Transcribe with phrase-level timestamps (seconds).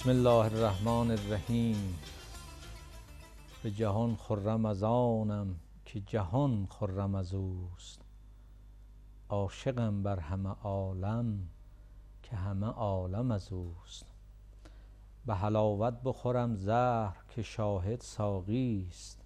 [0.00, 1.98] بسم الله الرحمن الرحیم.
[3.62, 4.82] به جهان خرم از
[5.84, 8.00] که جهان خرم از اوست.
[9.28, 11.38] عاشقم بر همه عالم
[12.22, 14.06] که همه عالم از اوست.
[15.26, 19.20] به حلاوت بخورم زهر که شاهد ساقی است.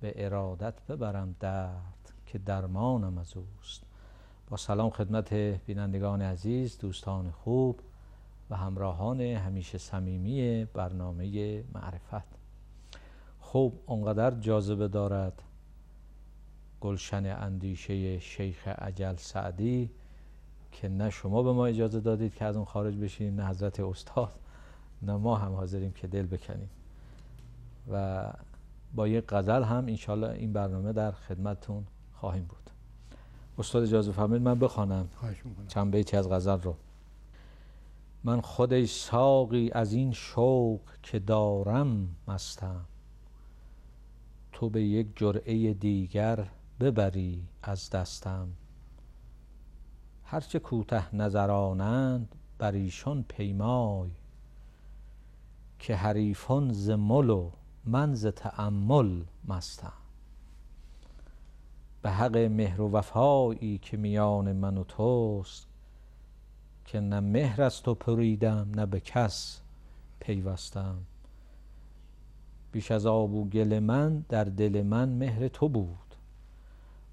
[0.00, 3.82] به ارادت ببرم درد که درمانم از اوست.
[4.48, 7.80] با سلام خدمت بینندگان عزیز دوستان خوب.
[8.50, 12.36] و همراهان همیشه صمیمی برنامه معرفت.
[13.40, 15.42] خوب اونقدر جاذبه دارد.
[16.80, 19.90] گلشن اندیشه شیخ عجل سعدی
[20.72, 24.32] که نه شما به ما اجازه دادید که از اون خارج بشیم نه حضرت استاد
[25.02, 26.70] نه ما هم حاضریم که دل بکنیم.
[27.92, 28.24] و
[28.94, 32.70] با یک غزل هم انشالله این برنامه در خدمتتون خواهیم بود.
[33.58, 35.08] استاد اجازه فرمایید من بخوانم.
[35.68, 36.76] چند بیتی از غزل رو.
[38.26, 42.84] من خود ای ساقی از این شوق که دارم مستم.
[44.52, 46.48] تو به یک جرعه دیگر
[46.80, 48.48] ببری از دستم.
[50.24, 54.10] هرچه کوته نظرانند بر ایشان پیمای
[55.78, 57.50] که حریفان ز مل و
[57.84, 59.92] من ز تأمل مستم.
[62.02, 65.75] به حق مهر و وفایی که میان من و توست
[66.86, 69.60] که نه مهر از تو پریدم نه به کس
[70.20, 70.98] پیوستم.
[72.72, 76.14] بیش از آب و گل من در دل من مهر تو بود.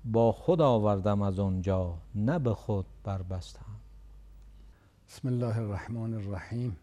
[0.05, 3.79] با خود آوردم از آنجا نه به خود بربستم.
[5.07, 6.77] بسم الله الرحمن الرحیم.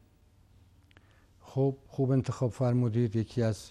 [1.40, 3.16] خوب خوب انتخاب فرمودید.
[3.16, 3.70] یکی از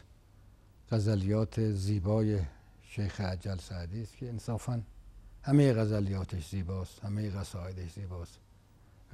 [0.91, 2.39] غزلیات زیبای
[2.81, 4.81] شیخ عجل سعدی است که انصافا
[5.41, 8.39] همه غزلیاتش زیباست همه قصایدش زیباست.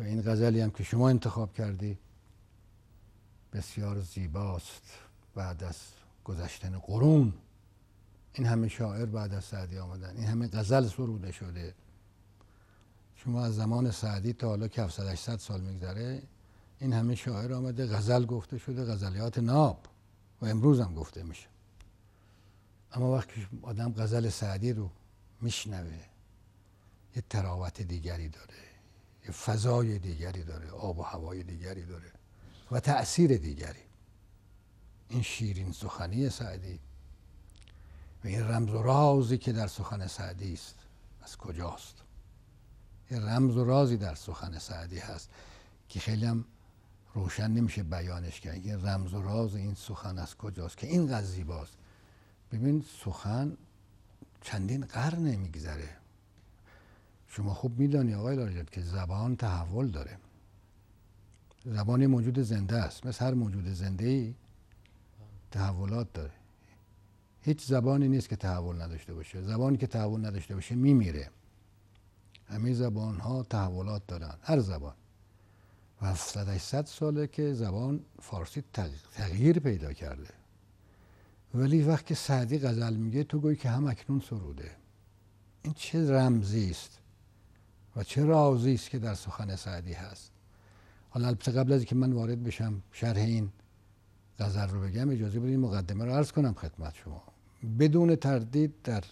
[0.03, 1.97] این غزلی هم که شما انتخاب کردی
[3.53, 4.83] بسیار زیباست
[5.35, 5.77] بعد از
[6.23, 7.33] گذشتن قرون.
[8.33, 10.17] این همه شاعر بعد از سعدی آمدن.
[10.17, 11.75] این همه غزل سروده شده.
[13.15, 16.23] شما از زمان سعدی تا حالا که 700 سال میگذره
[16.79, 19.87] این همه شاعر آمده غزل گفته شده غزلیات ناب.
[20.41, 21.47] و امروز هم گفته میشه.
[22.91, 24.89] اما وقتی آدم غزل سعدی رو
[25.41, 25.99] میشنوه
[27.15, 28.74] یه تراوت دیگری داره.
[29.25, 32.11] یه فضای دیگری داره آب و هوای دیگری داره
[32.71, 33.79] و تأثیر دیگری.
[35.09, 36.79] این شیرین سخنی سعدی.
[38.23, 40.75] و این رمز و رازی که در سخن سعدی است
[41.23, 41.95] از کجاست؟
[43.11, 45.29] یه رمز و رازی در سخن سعدی هست
[45.89, 46.45] که خیلی هم
[47.13, 48.65] روشن نمیشه بیانش کرد.
[48.65, 51.73] یه رمز و راز این سخن از کجاست که این قضی باست
[52.51, 53.57] ببین سخن
[54.41, 55.97] چندین قرن نمیگذره
[57.35, 60.17] شما خوب میدانی آقای لاریجت که زبان تحول داره.
[61.65, 63.05] زبان موجود زنده است.
[63.05, 64.33] مثل هر موجود زنده ای
[65.51, 66.33] تحولات داره.
[67.41, 69.41] هیچ زبانی نیست که تحول نداشته باشه.
[69.41, 71.29] زبانی که تحول نداشته باشه میمیره.
[72.47, 74.35] همه زبان ها تحولات دارن.
[74.41, 74.95] هر زبان.
[76.01, 78.63] و 700 ساله که زبان فارسی
[79.13, 80.33] تغییر پیدا کرده.
[81.53, 84.71] ولی وقتی سعدی غزل میگه تو گویی که هم اکنون سروده.
[85.63, 86.99] این چه رمزی است؟
[87.95, 90.31] و چه رازی است که در سخن سعدی هست.
[91.09, 93.51] حالا البته قبل از که من وارد بشم شرح این
[94.39, 97.23] غزل رو بگم اجازه بدید مقدمه رو عرض کنم خدمت شما.
[97.79, 99.03] بدون تردید در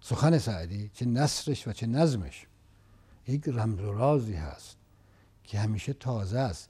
[0.00, 2.46] سخن سعدی چه نصرش و چه نظمش
[3.28, 4.76] یک رمز و رازی هست
[5.44, 6.68] که همیشه تازه است.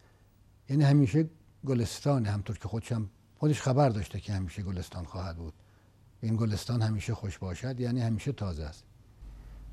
[0.69, 1.29] یعنی همیشه
[1.67, 5.55] گلستان همطور که خودشم خودش خبر داشته که همیشه گلستان خواهد بود.
[6.21, 8.85] این گلستان همیشه خوش باشد یعنی همیشه تازه است.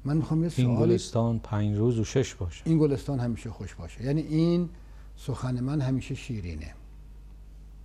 [0.06, 2.62] من می‌خوام یه این گلستان پنج روز و شش باشه.
[2.66, 4.04] این گلستان همیشه خوش باشه.
[4.04, 4.70] یعنی این
[5.18, 6.74] سخن من همیشه شیرینه.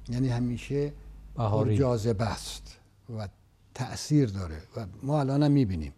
[0.08, 0.92] یعنی همیشه
[1.36, 1.78] بهاری.
[1.78, 2.78] جاذبه است
[3.18, 3.28] و
[3.74, 5.92] تاثیر داره و ما الان هم می‌بینیم.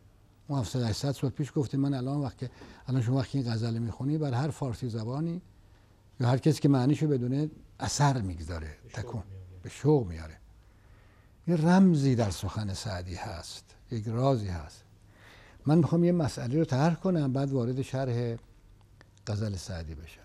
[0.49, 2.51] ما 700 سال پیش گفتیم من الان وقت
[2.89, 5.43] الان شما وقتی این غزل می‌خونی بر هر فارسی زبانی
[6.21, 7.51] یا هر کسی که معنیشو بدونه
[7.81, 8.77] اثر می‌گذاره.
[8.93, 9.23] تکون.
[9.63, 10.35] به شوق میاره
[11.49, 13.65] یه رمزی در سخن سعدی هست.
[13.91, 14.85] یک رازی هست.
[15.67, 18.37] من می‌خوام یه مسئله رو طرح کنم بعد وارد شرح
[19.27, 20.21] غزل سعدی بشم.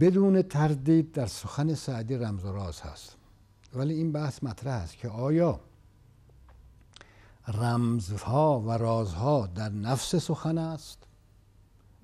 [0.00, 3.16] بدون تردید در سخن سعدی رمز و راز هست.
[3.74, 5.60] ولی این بحث مطرح است که آیا
[7.48, 10.98] رمزها و رازها در نفس سخن است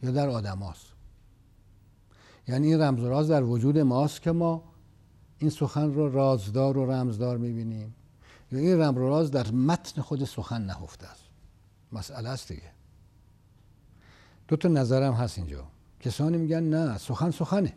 [0.03, 0.87] یا در آدم هاست؟
[2.49, 4.63] یعنی این رمز و راز در وجود ماست که ما
[5.39, 7.95] این سخن رو رازدار و رمزدار می‌بینیم
[8.53, 11.26] یا این رمز و راز در متن خود سخن نهفته است؟
[11.97, 12.71] مسئله است دیگه.
[14.49, 15.65] دو تا نظرم هست اینجا.
[16.01, 17.73] کسانی میگن نه سخن سخنه.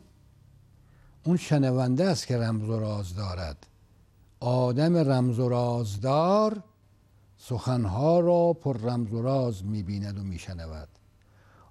[1.24, 3.68] اون شنونده است که رمز و راز دارد.
[4.39, 6.63] آدم رمز و رازدار
[7.38, 10.88] سخنها را پر رمز و راز می‌بیند و میشنود.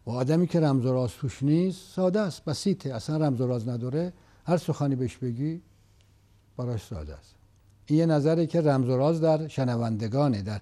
[0.07, 3.69] و آدمی که رمز و راز توش نیست ساده است بسیطه اصلا رمز و راز
[3.69, 4.13] نداره.
[4.47, 5.63] هر سخنی بهش بگی
[6.57, 7.35] براش ساده است.
[7.87, 10.61] این یه نظری که رمز و راز در شنوندگانه در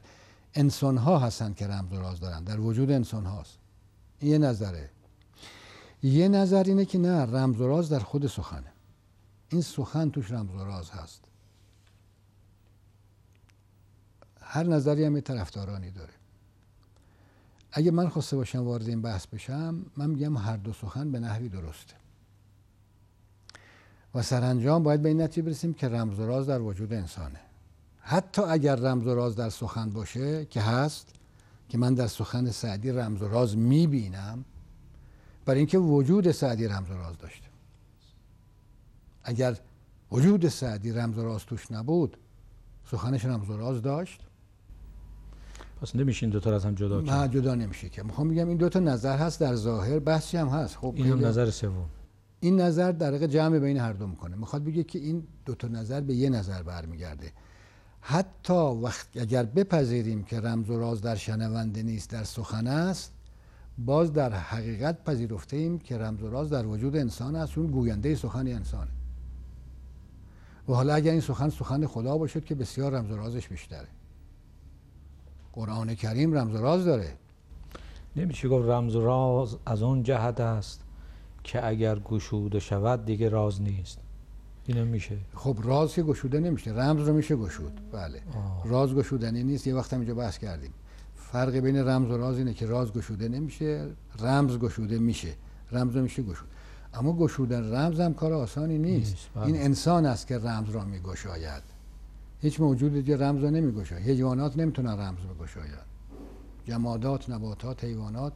[0.56, 2.44] انسان ها هستن که رمز و راز دارن.
[2.44, 3.58] در وجود انسان هاست
[4.22, 4.90] یه نظره.
[6.02, 8.72] یه نظر اینه که نه رمز و راز در خود سخنه.
[9.48, 11.24] این سخن توش رمز و راز هست.
[14.40, 16.12] هر نظری هم یه طرفدارانی داره.
[17.72, 21.48] اگه من خواسته باشم وارد این بحث بشم من میگم هر دو سخن به نحوی
[21.48, 21.94] درسته.
[24.14, 27.40] و سرانجام باید به این نتیجه برسیم که رمز و راز در وجود انسانه.
[28.08, 31.08] حتی اگر رمز و راز در سخن باشه که هست
[31.68, 34.44] که من در سخن سعدی رمز و راز می‌بینم
[35.44, 37.46] برای اینکه وجود سعدی رمز و راز داشته.
[39.22, 39.56] اگر
[40.12, 42.16] وجود سعدی رمز و راز توش نبود
[42.90, 44.20] سخنش رمز و راز داشت.
[45.82, 48.02] پس نمیشه این دوتا از هم جدا کرد نه جدا نمیشه که.
[48.02, 50.76] می‌خوام بگم این دوتا نظر هست در ظاهر بحثی هم هست.
[50.76, 51.88] خب این هم نظر سوم.
[52.40, 54.36] این نظر در واقع جمع بین هر دو می‌کنه.
[54.36, 57.32] می‌خواد بگه که این دوتا نظر به یه نظر برمیگرده.
[58.08, 63.12] حتی وقت اگر بپذیریم که رمز و راز در شنونده نیست در سخن است
[63.78, 67.58] باز در حقیقت پذیرفته ایم که رمز و راز در وجود انسان است.
[67.58, 68.90] اون گوینده سخن انسانه.
[70.68, 73.88] و حالا اگر این سخن سخن خدا باشد که بسیار رمز و رازش بیشتره.
[75.52, 77.16] قرآن کریم رمز و راز داره.
[78.16, 80.80] نمیشه گفت رمز و راز از اون جهت است
[81.44, 83.98] که اگر گشوده شود دیگه راز نیست.
[84.66, 85.18] اینو میشه.
[85.34, 87.80] خب راز که گشوده نمیشه رمز رو میشه گشود.
[87.92, 88.22] بله.
[88.34, 88.68] آه.
[88.68, 90.70] راز گشودنی نیست یه وقت هم اینجا بحث کردیم.
[91.14, 93.86] فرق بین رمز و راز اینه که راز گشوده نمیشه
[94.18, 95.34] رمز گشوده میشه.
[95.72, 96.48] رمز رو میشه گشود.
[96.94, 99.28] اما گشودن رمز هم کار آسانی نیست, نیست.
[99.34, 99.46] بله.
[99.46, 101.62] این انسان است که رمز را میگشاید.
[102.40, 104.02] هیچ موجود دیگه رمز رو نمیگشاید.
[104.02, 105.86] حیوانات نمی‌تونن رمز بگشاید
[106.64, 108.32] جمادات نباتات حیوانات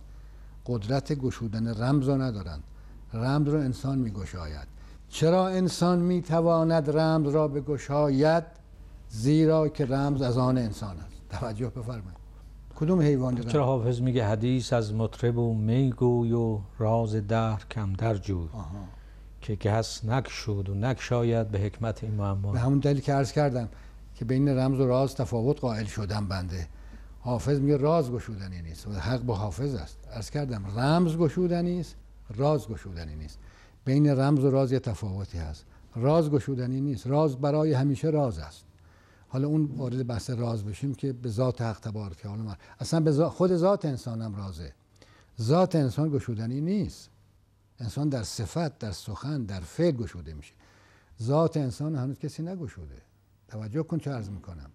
[0.67, 2.63] قدرت گشودن رمز رو ندارند.
[3.15, 4.80] رمز رو انسان میگشاید.
[5.11, 8.45] چرا انسان می‌تواند رمز را بگشاید
[9.09, 12.21] زیرا که رمز از آن انسان است؟ توجه بفرمایید.
[12.77, 18.15] کدوم حیوان چرا حافظ میگه حدیث از مطرب و میگوی و راز دهر کم در
[18.15, 18.49] جوی
[19.41, 22.53] که گس نکشود و نکشاید به حکمت این معما.
[22.53, 23.69] به همون دلیل که عرض کردم
[24.15, 26.69] که بین رمز و راز تفاوت قائل شدم بنده.
[27.21, 29.99] حافظ میگه راز گشودنی نیست و حق با حافظ است.
[30.15, 31.97] عرض کردم رمز گشودنی است
[32.37, 33.39] راز گشودنی نیست.
[33.91, 35.65] بین رمز و راز یه تفاوتی هست.
[35.97, 37.07] راز گشودنی نیست.
[37.07, 38.65] راز برای همیشه راز است.
[39.29, 43.57] حالا اون وارد بحث راز بشیم که به ذات حق تبارک حالا اصلا به خود
[43.57, 44.73] ذات انسانم رازه.
[45.41, 47.11] ذات انسان گشودنی نیست.
[47.81, 50.53] انسان در صفت در سخن در فعل گشوده میشه.
[51.23, 53.03] ذات انسان هنوز کسی نگشوده.
[53.49, 54.71] توجه کن چه عرض می‌کنم.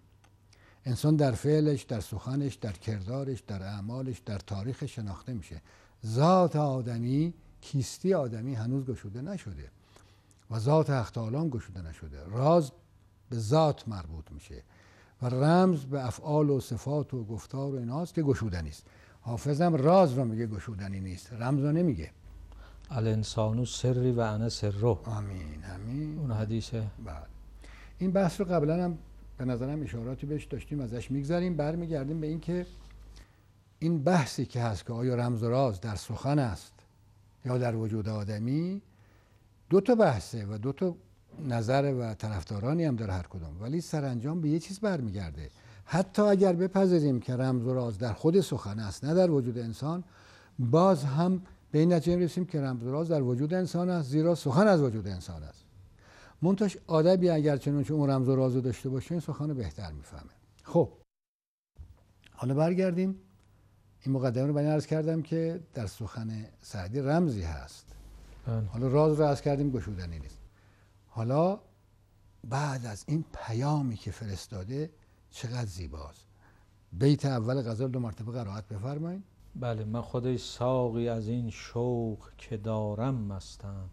[0.84, 5.62] انسان در فعلش در سخنش در کردارش در اعمالش در تاریخ شناخته میشه.
[6.06, 7.34] ذات آدمی
[7.66, 9.70] کیستی آدمی هنوز گشوده نشده
[10.50, 12.24] و ذات حق گشوده نشده.
[12.24, 12.72] راز
[13.30, 14.62] به ذات مربوط میشه
[15.22, 18.86] و رمز به افعال و صفات و گفتار و ایناست که گشودنی است
[19.20, 22.10] حافظم راز رو میگه گشودنی نیست رمز رو نمیگه.
[22.90, 26.86] الانسانو سری و انا سرو آمین همین اون حدیثه.
[27.04, 27.16] بله.
[27.98, 28.98] این بحث رو قبلا هم
[29.38, 32.66] به نظرم اشاراتی بهش داشتیم ازش میگذریم برمیگردیم به اینکه
[33.78, 36.75] این بحثی که هست که آیا رمز و راز در سخن است
[37.46, 38.82] یا در وجود آدمی
[39.70, 40.96] دو تا بحثه و دو تا
[41.48, 45.50] نظر و طرفدارانی هم داره هر کدوم ولی سرانجام به یه چیز برمیگرده.
[45.84, 50.04] حتی اگر بپذیریم که رمز و راز در خود سخن است نه در وجود انسان
[50.58, 54.34] باز هم به این نتیجه رسیم که رمز و راز در وجود انسان است زیرا
[54.34, 55.64] سخن از وجود انسان است.
[56.42, 60.30] منتش آدمی اگر چنانچه اون رمز و راز داشته باشه این سخن بهتر می‌فهمه.
[60.62, 60.88] خب
[62.32, 63.18] حالا برگردیم
[64.06, 67.86] این مقدمه رو بیان عرض کردم که در سخن سعدی رمزی هست.
[68.46, 68.66] بله.
[68.66, 70.38] حالا راز رو عرض کردیم گشودنی نیست.
[71.08, 71.60] حالا
[72.44, 74.90] بعد از این پیامی که فرستاده
[75.30, 76.26] چقدر زیباست.
[76.92, 79.22] بیت اول غزل دو مرتبه قرائت بفرمایید
[79.56, 83.90] بله من خودش ساقی از این شوق که دارم مستم.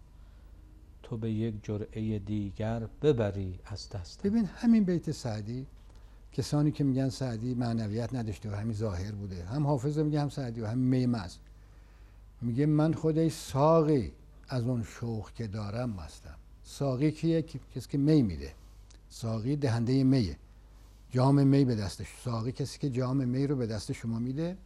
[1.04, 5.68] تو به یک جرعه دیگر ببری از دست ببین همین بیت سعدی
[6.34, 9.44] کسانی که میگن سعدی معنویت نداشته و همین ظاهر بوده.
[9.46, 11.36] هم حافظ میگه هم سعدی و هم میمز
[12.42, 14.12] میگه من خودش ساقی
[14.50, 16.36] از اون شوق که دارم مستم.
[16.64, 18.54] ساقی کیه؟ کسی که می میده.
[19.10, 20.38] ساقی دهنده میه.
[21.12, 24.58] جام می به دستش ساقی کسی که جام می رو به دست شما میده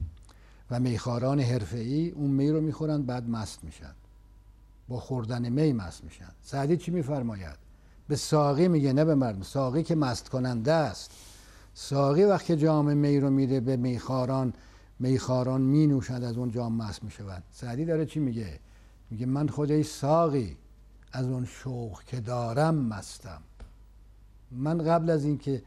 [0.71, 3.93] و میخاران حرفه‌ای اون می رو می‌خورن بعد مست میشن.
[4.87, 6.31] با خوردن می مست میشن.
[6.43, 7.57] سعدی چی میفرماید؟
[8.07, 9.41] به ساقی میگه نه به مردم.
[9.41, 11.11] ساقی که مست کننده است.
[11.79, 14.53] ساقی وقتی جام می رو میده به میخاران
[14.99, 18.59] میخاران می نوشند از اون جام مست می‌شوند سعدی داره چی میگه؟
[19.11, 20.57] میگه من خودی ساقی
[21.11, 23.41] از اون شوق که دارم مستم.
[24.51, 25.63] من قبل از اینکه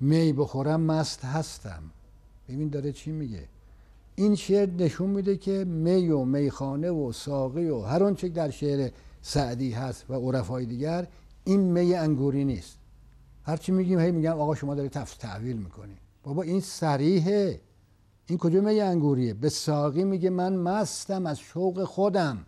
[0.00, 1.82] می بخورم مست هستم.
[2.48, 3.48] ببین داره چی میگه؟
[4.14, 8.90] این شعر نشون میده که می و میخانه و ساقی و هر آنچه در شعر
[9.22, 11.06] سعدی هست و عرفای دیگر
[11.44, 12.81] این می انگوری نیست.
[13.44, 15.96] هرچی میگیم هی میگم آقا شما داری تفس تحویل می‌کنی.
[16.22, 17.60] بابا این سریحه
[18.26, 22.46] این می انگوریه؟ به ساقی میگه من مستم از شوق خودم.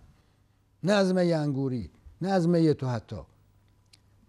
[0.82, 3.16] نه از می انگوری نه از می تو حتی.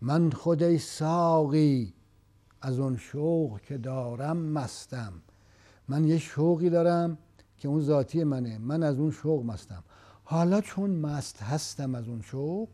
[0.01, 1.93] من خودی ساقی
[2.62, 5.13] از اون شوق که دارم مستم.
[5.88, 7.17] من یه شوقی دارم
[7.57, 8.57] که اون ذاتی منه.
[8.57, 9.84] من از اون شوق مستم.
[10.24, 12.69] حالا چون مست هستم از اون شوق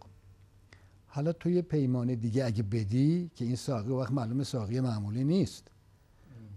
[1.13, 5.67] حالا تو یه پیمانه دیگه اگه بدی که این ساقی وقت معلوم ساقی معمولی نیست.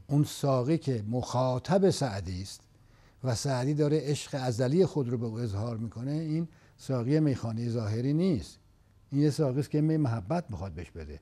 [0.06, 2.61] اون ساقی که مخاطب سعدی است
[3.25, 8.12] و سعدی داره عشق ازلی خود رو به او اظهار می‌کنه این ساقی میخانه ظاهری
[8.12, 8.58] نیست.
[9.11, 11.20] این یه ساقی است که می محبت می‌خواد بهش بده.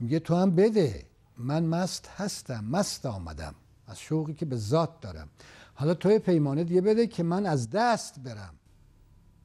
[0.00, 1.04] میگه تو هم بده.
[1.36, 3.54] من مست هستم مست آمدم.
[3.86, 5.28] از شوقی که به ذات دارم.
[5.74, 8.54] حالا توی پیمانه دیگه بده که من از دست برم.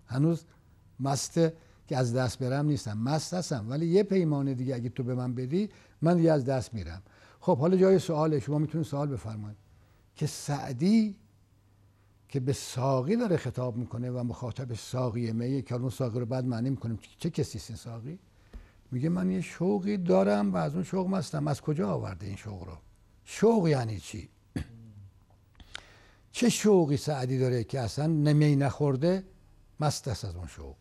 [0.06, 0.44] هنوز
[1.00, 1.40] مست
[1.88, 2.98] که از دست برم نیستم.
[2.98, 5.70] مست هستم ولی یه پیمانه دیگه اگه تو به من بدی
[6.02, 7.02] من دیگه از دست میرم.
[7.40, 9.58] خب حالا جای سواله شما می‌تونید سوال بفرمایید.
[10.16, 11.16] که سعدی
[12.30, 16.46] که به ساقی داره خطاب می‌کنه و مخاطب ساقی میه که اون ساقی رو بعد
[16.46, 18.20] معنی می‌کنیم چه کسی این ساقی؟
[18.92, 21.48] میگه من یه شوقی دارم و از اون شوق مستم.
[21.48, 22.78] از کجا آورده این شوق رو؟
[23.24, 24.30] شوق یعنی چی؟
[26.32, 29.24] چه شوقی سعدی داره که اصلا نمی نخورده
[29.80, 30.76] مست از اون شوق؟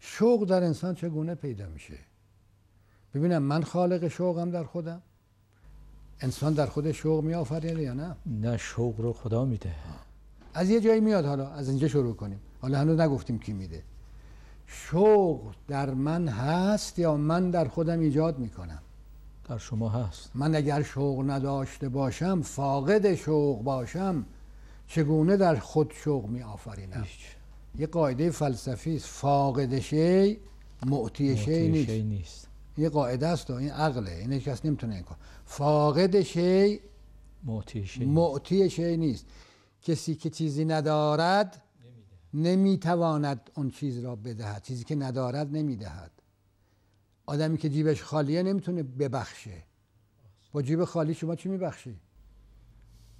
[0.00, 1.98] شوق در انسان چگونه پیدا میشه؟
[3.14, 5.02] ببینم من خالق شوقم در خودم؟
[6.20, 9.74] انسان در خود شوق می آفرینه یا نه؟ نه شوق رو خدا میده.
[10.54, 12.40] از یه جایی میاد حالا از اینجا شروع کنیم.
[12.60, 13.82] حالا هنوز نگفتیم کی میده.
[14.66, 18.82] شوق در من هست یا من در خودم ایجاد می‌کنم؟
[19.48, 20.30] در شما هست.
[20.34, 24.26] من اگر شوق نداشته باشم فاقد شوق باشم
[24.86, 27.06] چگونه در خود شوق می آفرینم
[27.78, 29.06] یه قاعده فلسفی است.
[29.06, 30.38] فاقد شی
[30.86, 31.90] معطی شی نیست.
[31.90, 32.48] نیست.
[32.78, 34.10] یه قاعده است این عقله.
[34.10, 36.80] این کس نمی‌تونه این کن فاقد شی
[37.44, 39.26] معطی شی نیست.
[39.82, 41.62] کسی که چیزی ندارد
[42.34, 44.62] نمی‌تواند اون چیز را بدهد.
[44.62, 46.10] چیزی که ندارد نمی‌دهد.
[47.26, 49.62] آدمی که جیبش خالیه نمی‌تونه ببخشه.
[50.52, 51.96] با جیب خالی شما چی میبخشی؟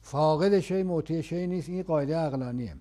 [0.03, 1.69] فاقد شی موتی شی نیست.
[1.69, 2.77] این قاعده عقلانیه.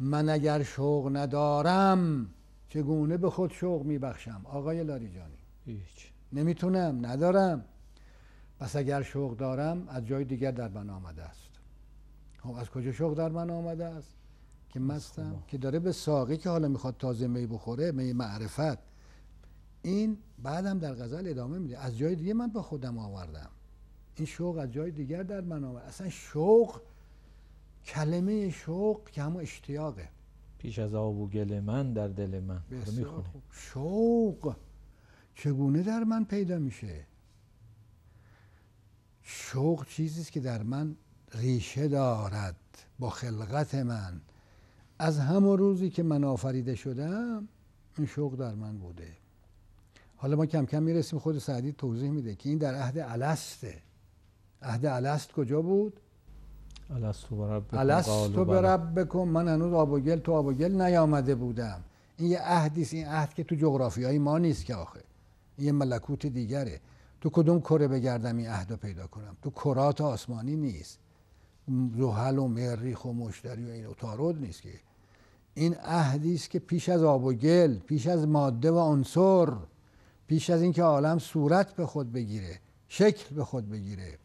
[0.00, 2.30] من اگر شوق ندارم
[2.68, 5.38] چگونه به خود شوق میبخشم؟ آقای لاریجانی.
[5.64, 6.12] هیچ.
[6.32, 7.64] نمی‌تونم ندارم.
[8.60, 11.50] پس اگر شوق دارم از جای دیگر در من آمده است.
[12.42, 14.14] خب از کجا شوق در من آمده است؟
[14.68, 18.78] که مستم که داره به ساقی که حالا می‌خواد تازه می بخوره می معرفت.
[19.82, 21.78] این بعدم در غزل ادامه میده.
[21.78, 23.50] از جای دیگه من با خودم آوردم.
[24.16, 26.80] این شوق از جای دیگر در من آمد اصلا شوق
[27.84, 30.08] کلمه شوق که همون اشتیاقه.
[30.58, 32.60] پیش از آب و گل من در دل من.
[33.50, 34.56] شوق
[35.34, 37.06] چگونه در من پیدا میشه؟
[39.22, 40.96] شوق چیزی که در من
[41.34, 42.56] ریشه دارد
[42.98, 44.20] با خلقت من.
[44.98, 47.48] از همون روزی که من آفریده شدم
[47.98, 49.16] این شوق در من بوده.
[50.16, 53.82] حالا ما کم کم می‌رسیم خود سعدی توضیح میده که این در عهد السته.
[54.62, 56.00] عهد الست کجا بود؟
[57.72, 61.80] الستو برب بکن من هنوز آب و گل تو آب و گل نیامده بودم.
[62.16, 65.00] این یه عهدی این عهد که تو جغرافی های ما نیست که آخه.
[65.56, 66.80] این یه ملکوت دیگره.
[67.20, 70.98] تو کدوم کره بگردم این عهد رو پیدا کنم؟ تو کرات آسمانی نیست.
[71.96, 74.70] زحل و مریخ و مشتری و این اتارود نیست که.
[75.54, 79.52] این عهدی است که پیش از آب و گل پیش از ماده و عنصر
[80.26, 84.18] پیش از اینکه عالم صورت به خود بگیره شکل به خود بگیره.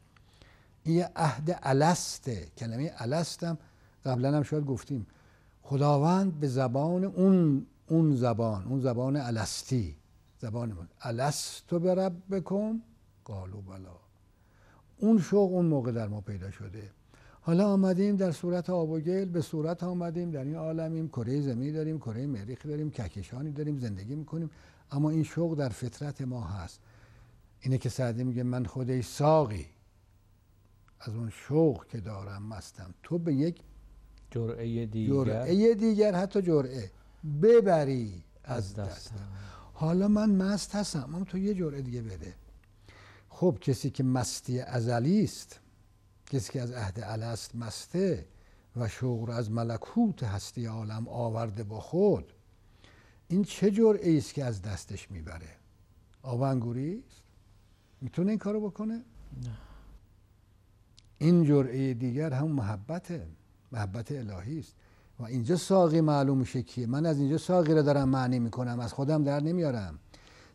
[0.83, 2.47] این یه عهد السته.
[2.57, 3.57] کلمه الستم
[4.05, 5.07] قبلا هم شاید گفتیم.
[5.61, 9.95] خداوند به زبان اون اون زبان اون زبان الستی.
[10.39, 12.81] زبان من الستو برب بکن
[13.23, 13.95] قالو بلا.
[14.97, 16.89] اون شوق اون موقع در ما پیدا شده.
[17.41, 21.07] حالا آمدیم در صورت آب و گل به صورت آمدیم در این عالمیم.
[21.07, 24.49] کره زمین داریم کره مریخ داریم ککشانی داریم زندگی می‌کنیم.
[24.91, 26.79] اما این شوق در فطرت ما هست.
[27.59, 29.65] اینه که سعدی میگه من خودی ساقی.
[31.05, 32.93] از اون شوق که دارم مستم.
[33.03, 33.61] تو به یک
[34.31, 35.13] جرعه دیگر.
[35.13, 36.91] جرعه دیگر حتی جرعه
[37.41, 39.27] ببری از دستم.
[39.73, 42.33] حالا من مست هستم اما تو یه جرعه دیگه بده.
[43.29, 45.59] خب کسی که مستی ازلی است
[46.25, 48.25] کسی که از عهد الست مسته
[48.75, 52.33] و شوق از ملکوت هستی عالم آورده با خود
[53.27, 55.49] این چه جرعه است که از دستش می‌بره؟
[56.21, 57.23] آب انگوری است؟
[58.01, 59.57] می‌تونه این کارو بکنه؟ نه.
[61.23, 63.27] این جرعه دیگر هم محبته
[63.71, 64.73] محبت الهی است.
[65.19, 66.87] و اینجا ساقی معلوم میشه کیه.
[66.87, 68.79] من از اینجا ساقی رو دارم معنی می‌کنم.
[68.79, 69.99] از خودم در نمیارم.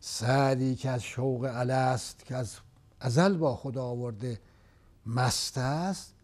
[0.01, 2.57] سعدی که از شوق الست که از
[3.01, 4.41] ازل با خدا آورده
[5.07, 6.15] مست است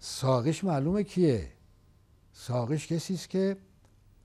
[0.00, 1.48] ساقش معلومه کیه؟
[2.32, 3.56] ساقش کسی است که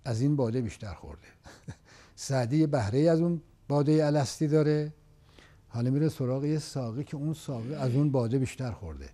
[0.05, 1.27] از این باده بیشتر خورده.
[2.15, 4.93] سعدی بهره از اون باده الستی داره.
[5.67, 9.09] حالا میره سراغ یه ساقی که اون ساقی از اون باده بیشتر خورده.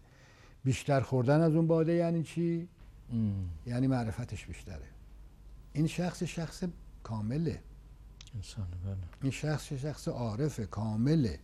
[0.70, 2.68] بیشتر خوردن از اون باده یعنی چی؟
[3.12, 3.50] ام.
[3.66, 4.88] یعنی معرفتش بیشتره.
[5.74, 6.64] این شخص شخص
[7.04, 7.62] کامله.
[8.36, 8.96] انسان بله.
[9.22, 11.40] این شخص شخص عارف کامله.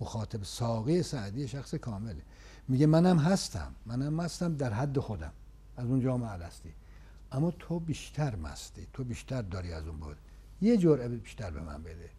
[0.00, 2.22] مخاطب ساقی سعدی شخص کامله.
[2.68, 3.74] میگه منم هستم.
[3.86, 5.32] منم هستم در حد خودم.
[5.76, 6.72] از اون جامعه الستی
[7.32, 8.86] اما تو بیشتر مستی.
[8.92, 10.18] تو بیشتر داری از اون باده.
[10.60, 12.10] یه جرعه بیشتر به من بده.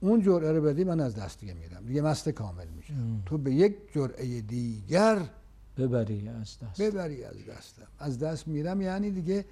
[0.00, 1.86] اون جرعه رو بدی من از دست دیگه میرم.
[1.86, 2.94] دیگه مست کامل میشم.
[2.94, 3.22] ام.
[3.26, 5.28] تو به یک جرعه دیگر
[5.76, 6.82] ببری از دست.
[6.82, 7.86] ببری از دستم.
[7.98, 9.44] از دست میرم یعنی دیگه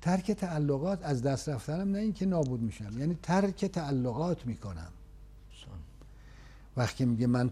[0.00, 4.92] ترک تعلقات از دست رفتنم نه اینکه نابود میشم یعنی ترک تعلقات می‌کنم.
[6.76, 7.50] وقتی میگه من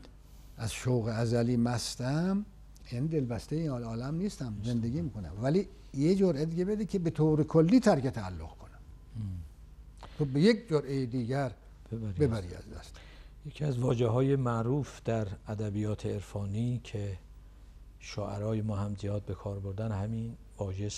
[0.57, 2.45] از شوق ازلی مستم
[2.93, 5.33] یعنی دلبسته این عالم نیستم زندگی می‌کنم.
[5.43, 8.79] ولی یه جرعه دیگه بده که به طور کلی ترک تعلق کنم.
[10.19, 11.53] تو به یک جرعه دیگر
[11.93, 12.95] ببری, ببری از دست.
[13.47, 17.19] یکی از واجه های معروف در ادبیات عرفانی که
[18.07, 20.89] شاعرای ما هم زیاد به کار بردن همین واژه